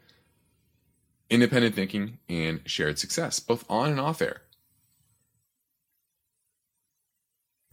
[1.32, 4.42] independent thinking, and shared success, both on and off air.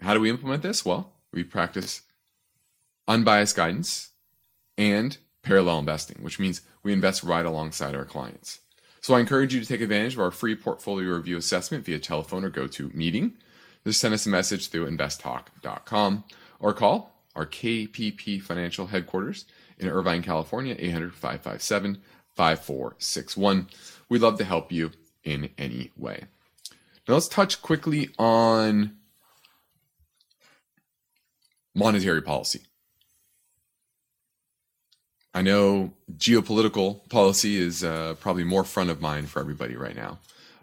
[0.02, 0.86] How do we implement this?
[0.86, 2.04] Well, we practice
[3.06, 4.12] unbiased guidance
[4.78, 8.60] and parallel investing, which means we invest right alongside our clients.
[9.02, 12.46] So I encourage you to take advantage of our free portfolio review assessment via telephone
[12.46, 13.34] or GoToMeeting.
[13.86, 16.24] Just send us a message through investtalk.com
[16.62, 19.46] or call our KPP financial headquarters
[19.78, 22.02] in Irvine, California, 800 557
[22.36, 23.68] 5461.
[24.10, 24.92] We'd love to help you
[25.24, 26.26] in any way.
[27.08, 28.98] Now let's touch quickly on
[31.76, 32.62] monetary policy.
[35.34, 40.20] I know geopolitical policy is uh, probably more front of mind for everybody right now,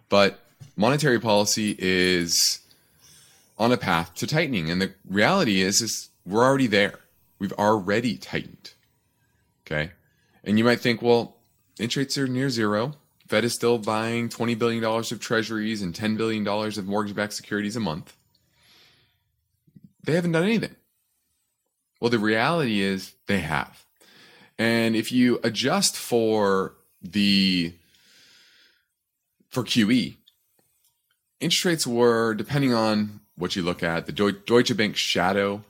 [0.09, 0.41] but
[0.77, 2.61] monetary policy is
[3.59, 7.01] on a path to tightening, and the reality is, is we're already there.
[7.39, 8.73] We've already tightened.
[9.67, 9.93] Okay,
[10.45, 11.37] and you might think, well,
[11.79, 12.95] interest rates are near zero.
[13.29, 17.75] Fed is still buying $20 billion of treasuries and $10 billion of mortgage backed securities
[17.75, 18.15] a month.
[20.05, 20.77] They haven't done anything.
[22.01, 23.85] Well, the reality is they have.
[24.59, 27.75] And if you adjust for the
[29.49, 30.17] for QE,
[31.41, 35.65] interest rates were depending on what you look at, the Deutsche Bank shadow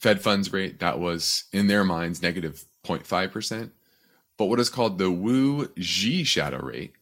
[0.00, 3.70] Fed funds rate that was in their minds negative 0.5%.
[4.38, 6.94] But what is called the Wu-Xia shadow rate,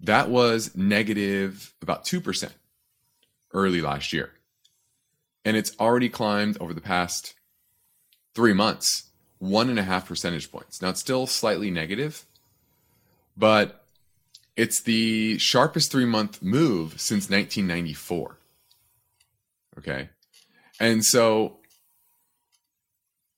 [0.00, 2.50] that was negative about 2%
[3.52, 4.32] early last year.
[5.44, 7.34] And it's already climbed over the past
[8.34, 10.82] three months, one and a half percentage points.
[10.82, 12.24] Now it's still slightly negative,
[13.36, 13.84] but
[14.56, 18.38] it's the sharpest three month move since 1994.
[19.78, 20.08] Okay.
[20.80, 21.58] And so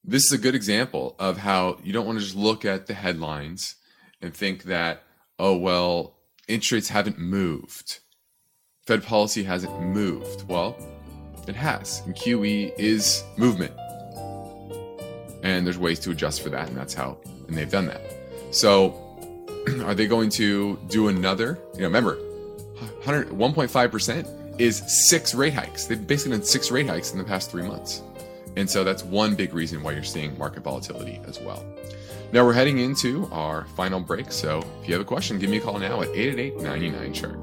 [0.06, 2.94] this is a good example of how you don't want to just look at the
[2.94, 3.74] headlines
[4.22, 5.02] and think that,
[5.38, 6.14] oh, well,
[6.46, 7.98] interest rates haven't moved.
[8.86, 10.48] Fed policy hasn't moved.
[10.48, 10.76] Well,
[11.48, 12.02] it has.
[12.06, 13.72] And QE is movement.
[15.42, 18.00] And there's ways to adjust for that, and that's how, and they've done that.
[18.52, 19.02] So,
[19.84, 21.58] are they going to do another?
[21.74, 22.16] You know, remember,
[23.02, 25.86] 1.5% is six rate hikes.
[25.86, 28.02] They've basically done six rate hikes in the past three months.
[28.56, 31.64] And so that's one big reason why you're seeing market volatility as well.
[32.32, 34.32] Now we're heading into our final break.
[34.32, 37.36] So if you have a question, give me a call now at 888 99 chart.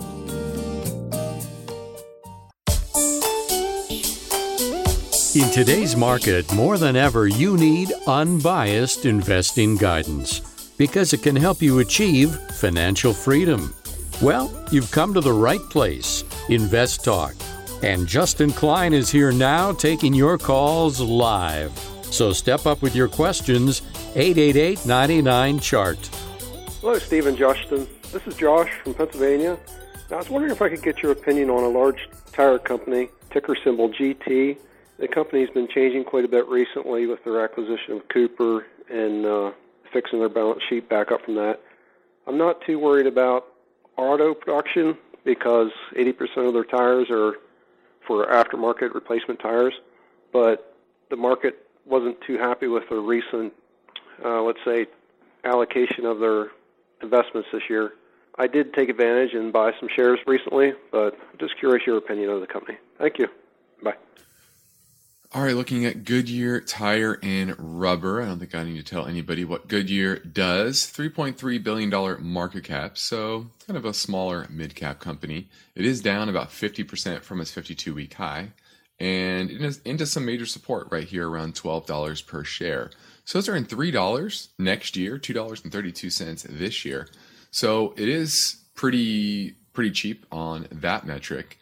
[5.35, 10.41] In today's market, more than ever, you need unbiased investing guidance
[10.77, 13.73] because it can help you achieve financial freedom.
[14.21, 16.23] Well, you've come to the right place.
[16.49, 17.33] Invest Talk
[17.83, 21.77] and Justin Klein is here now taking your calls live.
[22.03, 23.81] So step up with your questions,
[24.15, 25.97] 888 99 Chart.
[26.79, 27.87] Hello, Stephen Justin.
[28.13, 29.57] This is Josh from Pennsylvania.
[30.09, 33.09] Now, I was wondering if I could get your opinion on a large tire company,
[33.31, 34.57] ticker symbol GT.
[34.97, 39.51] The company's been changing quite a bit recently with their acquisition of Cooper and uh,
[39.91, 41.59] fixing their balance sheet back up from that.
[42.27, 43.47] I'm not too worried about
[43.97, 47.35] auto production because 80% of their tires are
[48.07, 49.73] for aftermarket replacement tires,
[50.31, 50.75] but
[51.09, 53.53] the market wasn't too happy with the recent,
[54.23, 54.87] uh, let's say,
[55.43, 56.47] allocation of their
[57.01, 57.93] investments this year.
[58.37, 62.29] I did take advantage and buy some shares recently, but I'm just curious your opinion
[62.29, 62.77] of the company.
[62.97, 63.27] Thank you.
[63.83, 63.95] Bye.
[65.35, 68.21] All right, looking at Goodyear Tire and Rubber.
[68.21, 70.81] I don't think I need to tell anybody what Goodyear does.
[70.81, 75.47] $3.3 billion market cap, so kind of a smaller mid cap company.
[75.73, 78.49] It is down about 50% from its 52 week high,
[78.99, 82.91] and it is into some major support right here around $12 per share.
[83.25, 87.07] So it's earning $3 next year, $2.32 this year.
[87.49, 91.57] So it is pretty pretty cheap on that metric.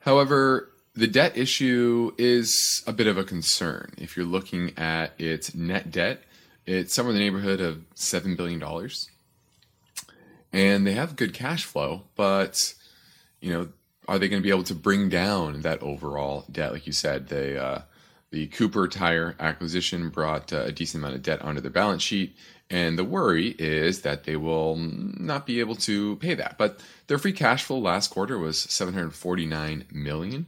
[0.00, 3.92] However, the debt issue is a bit of a concern.
[3.98, 6.22] If you're looking at its net debt,
[6.64, 8.62] it's somewhere in the neighborhood of $7 billion.
[10.52, 12.74] And they have good cash flow, but,
[13.40, 13.68] you know,
[14.08, 16.72] are they going to be able to bring down that overall debt?
[16.72, 17.80] Like you said, they, uh,
[18.30, 22.36] the Cooper Tire acquisition brought uh, a decent amount of debt onto their balance sheet.
[22.70, 26.56] And the worry is that they will not be able to pay that.
[26.58, 30.46] But their free cash flow last quarter was 749 million.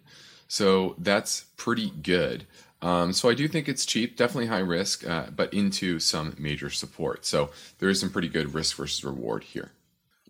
[0.49, 2.47] So that's pretty good.
[2.81, 6.71] Um, so I do think it's cheap, definitely high risk, uh, but into some major
[6.71, 7.25] support.
[7.25, 9.73] So there is some pretty good risk versus reward here.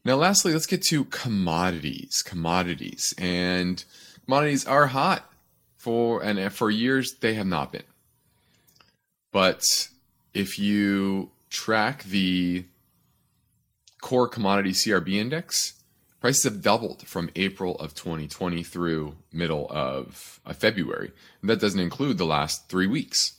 [0.04, 2.22] Now, lastly, let's get to commodities.
[2.24, 3.84] Commodities and
[4.24, 5.30] commodities are hot
[5.76, 7.82] for and for years they have not been.
[9.30, 9.62] But
[10.32, 12.64] if you track the
[14.00, 15.74] core commodity CRB index,
[16.20, 21.12] Prices have doubled from April of 2020 through middle of, February.
[21.40, 23.34] And that doesn't include the last three weeks.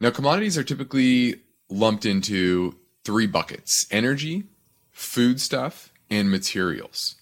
[0.00, 4.44] Now, commodities are typically lumped into three buckets energy,
[4.90, 7.16] food stuff, and materials.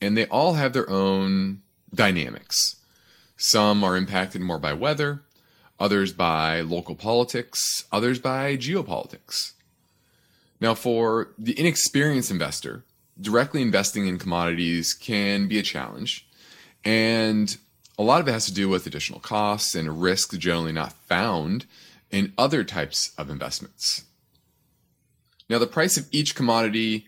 [0.00, 1.62] And they all have their own
[1.94, 2.76] dynamics.
[3.36, 5.22] Some are impacted more by weather,
[5.78, 9.52] others by local politics, others by geopolitics.
[10.60, 12.84] Now, for the inexperienced investor,
[13.20, 16.26] directly investing in commodities can be a challenge.
[16.84, 17.56] And
[17.98, 21.66] a lot of it has to do with additional costs and risks generally not found
[22.10, 24.04] in other types of investments.
[25.48, 27.06] Now, the price of each commodity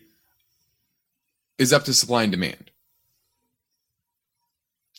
[1.57, 2.71] is up to supply and demand.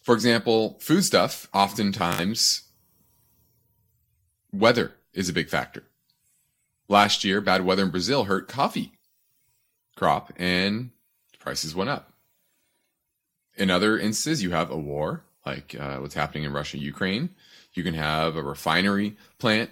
[0.03, 2.63] For example, foodstuff, oftentimes,
[4.53, 5.85] weather is a big factor.
[6.93, 8.93] Last year, bad weather in Brazil hurt coffee
[9.97, 10.91] crop and
[11.39, 12.13] prices went up.
[13.57, 17.31] In other instances, you have a war, like uh, what's happening in Russia, Ukraine.
[17.73, 19.71] You can have a refinery plant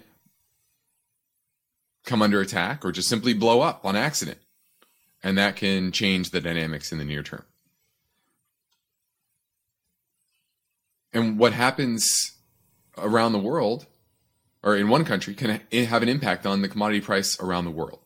[2.05, 4.39] come under attack or just simply blow up on accident.
[5.21, 7.45] And that can change the dynamics in the near term.
[11.13, 12.31] And what happens
[12.97, 13.85] around the world
[14.63, 17.71] or in one country can eh, have an impact on the commodity price around the
[17.71, 17.99] world,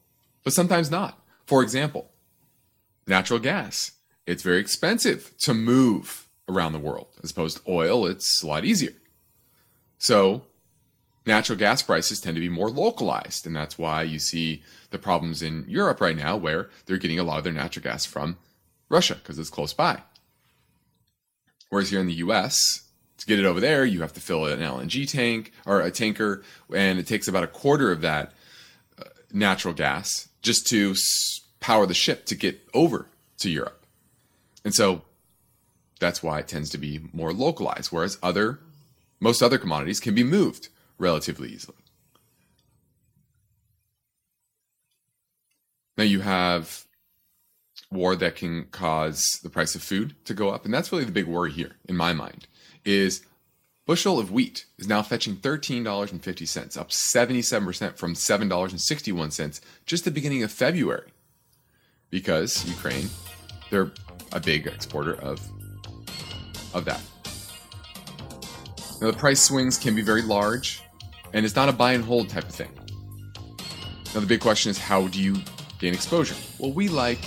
[0.44, 1.22] but sometimes not.
[1.46, 2.12] For example,
[3.08, 3.92] natural gas.
[4.26, 7.08] It's very expensive to move around the world.
[7.24, 8.94] As opposed to oil, it's a lot easier.
[9.98, 10.44] So,
[11.26, 13.46] natural gas prices tend to be more localized.
[13.46, 17.24] And that's why you see the problems in Europe right now, where they're getting a
[17.24, 18.38] lot of their natural gas from
[18.90, 20.02] Russia because it's close by.
[21.70, 22.84] Whereas here in the US,
[23.18, 26.44] to get it over there, you have to fill an LNG tank or a tanker,
[26.74, 28.34] and it takes about a quarter of that
[29.00, 30.96] uh, natural gas just to
[31.60, 33.08] power the ship to get over
[33.38, 33.86] to Europe.
[34.64, 35.04] And so
[36.00, 38.60] that's why it tends to be more localized, whereas other
[39.20, 41.78] most other commodities can be moved relatively easily.
[45.98, 46.86] Now you have
[47.92, 51.12] war that can cause the price of food to go up, and that's really the
[51.12, 52.48] big worry here in my mind.
[52.86, 53.26] Is
[53.86, 60.52] bushel of wheat is now fetching $13.50, up 77% from $7.61 just the beginning of
[60.52, 61.12] February
[62.10, 63.10] because Ukraine,
[63.70, 63.92] they're
[64.32, 65.42] a big exporter of
[66.74, 67.02] of that.
[69.02, 70.82] Now the price swings can be very large,
[71.34, 72.72] and it's not a buy and hold type of thing.
[74.14, 75.36] Now the big question is how do you
[75.80, 76.36] gain exposure?
[76.60, 77.20] Well, we like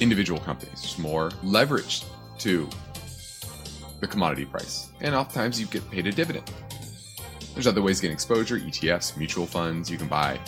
[0.00, 2.04] individual companies, There's more leverage
[2.38, 2.68] to
[4.00, 6.50] the commodity price, and oftentimes you get paid a dividend.
[7.54, 9.90] There's other ways to get exposure: ETFs, mutual funds.
[9.90, 10.38] You can buy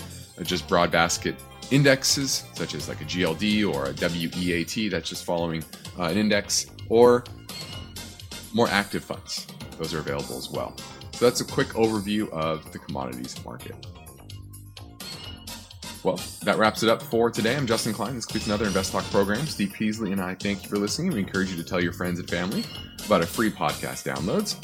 [0.42, 1.36] just broad basket
[1.70, 5.64] indexes, such as like a GLD or a WEAT, that's just following
[5.98, 7.24] uh, an index, or
[8.52, 9.46] more active funds.
[9.78, 10.76] Those are available as well.
[11.12, 13.74] So that's a quick overview of the commodities market.
[16.04, 17.54] Well, that wraps it up for today.
[17.54, 18.16] I'm Justin Klein.
[18.16, 19.46] This concludes another Invest Talk program.
[19.46, 21.12] Steve Peasley and I thank you for listening.
[21.12, 22.64] We encourage you to tell your friends and family
[23.06, 24.56] about our free podcast downloads.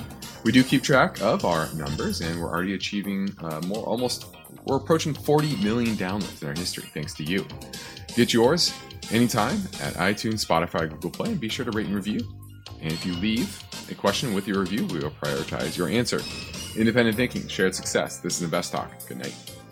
[0.42, 4.34] We do keep track of our numbers, and we're already achieving uh, more, almost,
[4.64, 7.46] we're approaching 40 million downloads in our history, thanks to you.
[8.16, 8.74] Get yours
[9.12, 12.20] anytime at iTunes, Spotify, Google Play, and be sure to rate and review.
[12.80, 16.20] And if you leave a question with your review, we will prioritize your answer.
[16.76, 18.18] Independent thinking, shared success.
[18.18, 18.90] This is Invest Talk.
[19.06, 19.57] Good night.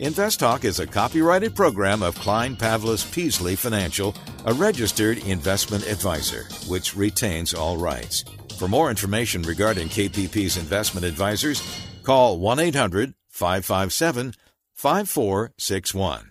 [0.00, 6.44] Invest Talk is a copyrighted program of Klein Pavlis Peasley Financial, a registered investment advisor,
[6.68, 8.24] which retains all rights.
[8.60, 11.60] For more information regarding KPP's investment advisors,
[12.04, 14.34] call 1 800 557
[14.76, 16.30] 5461.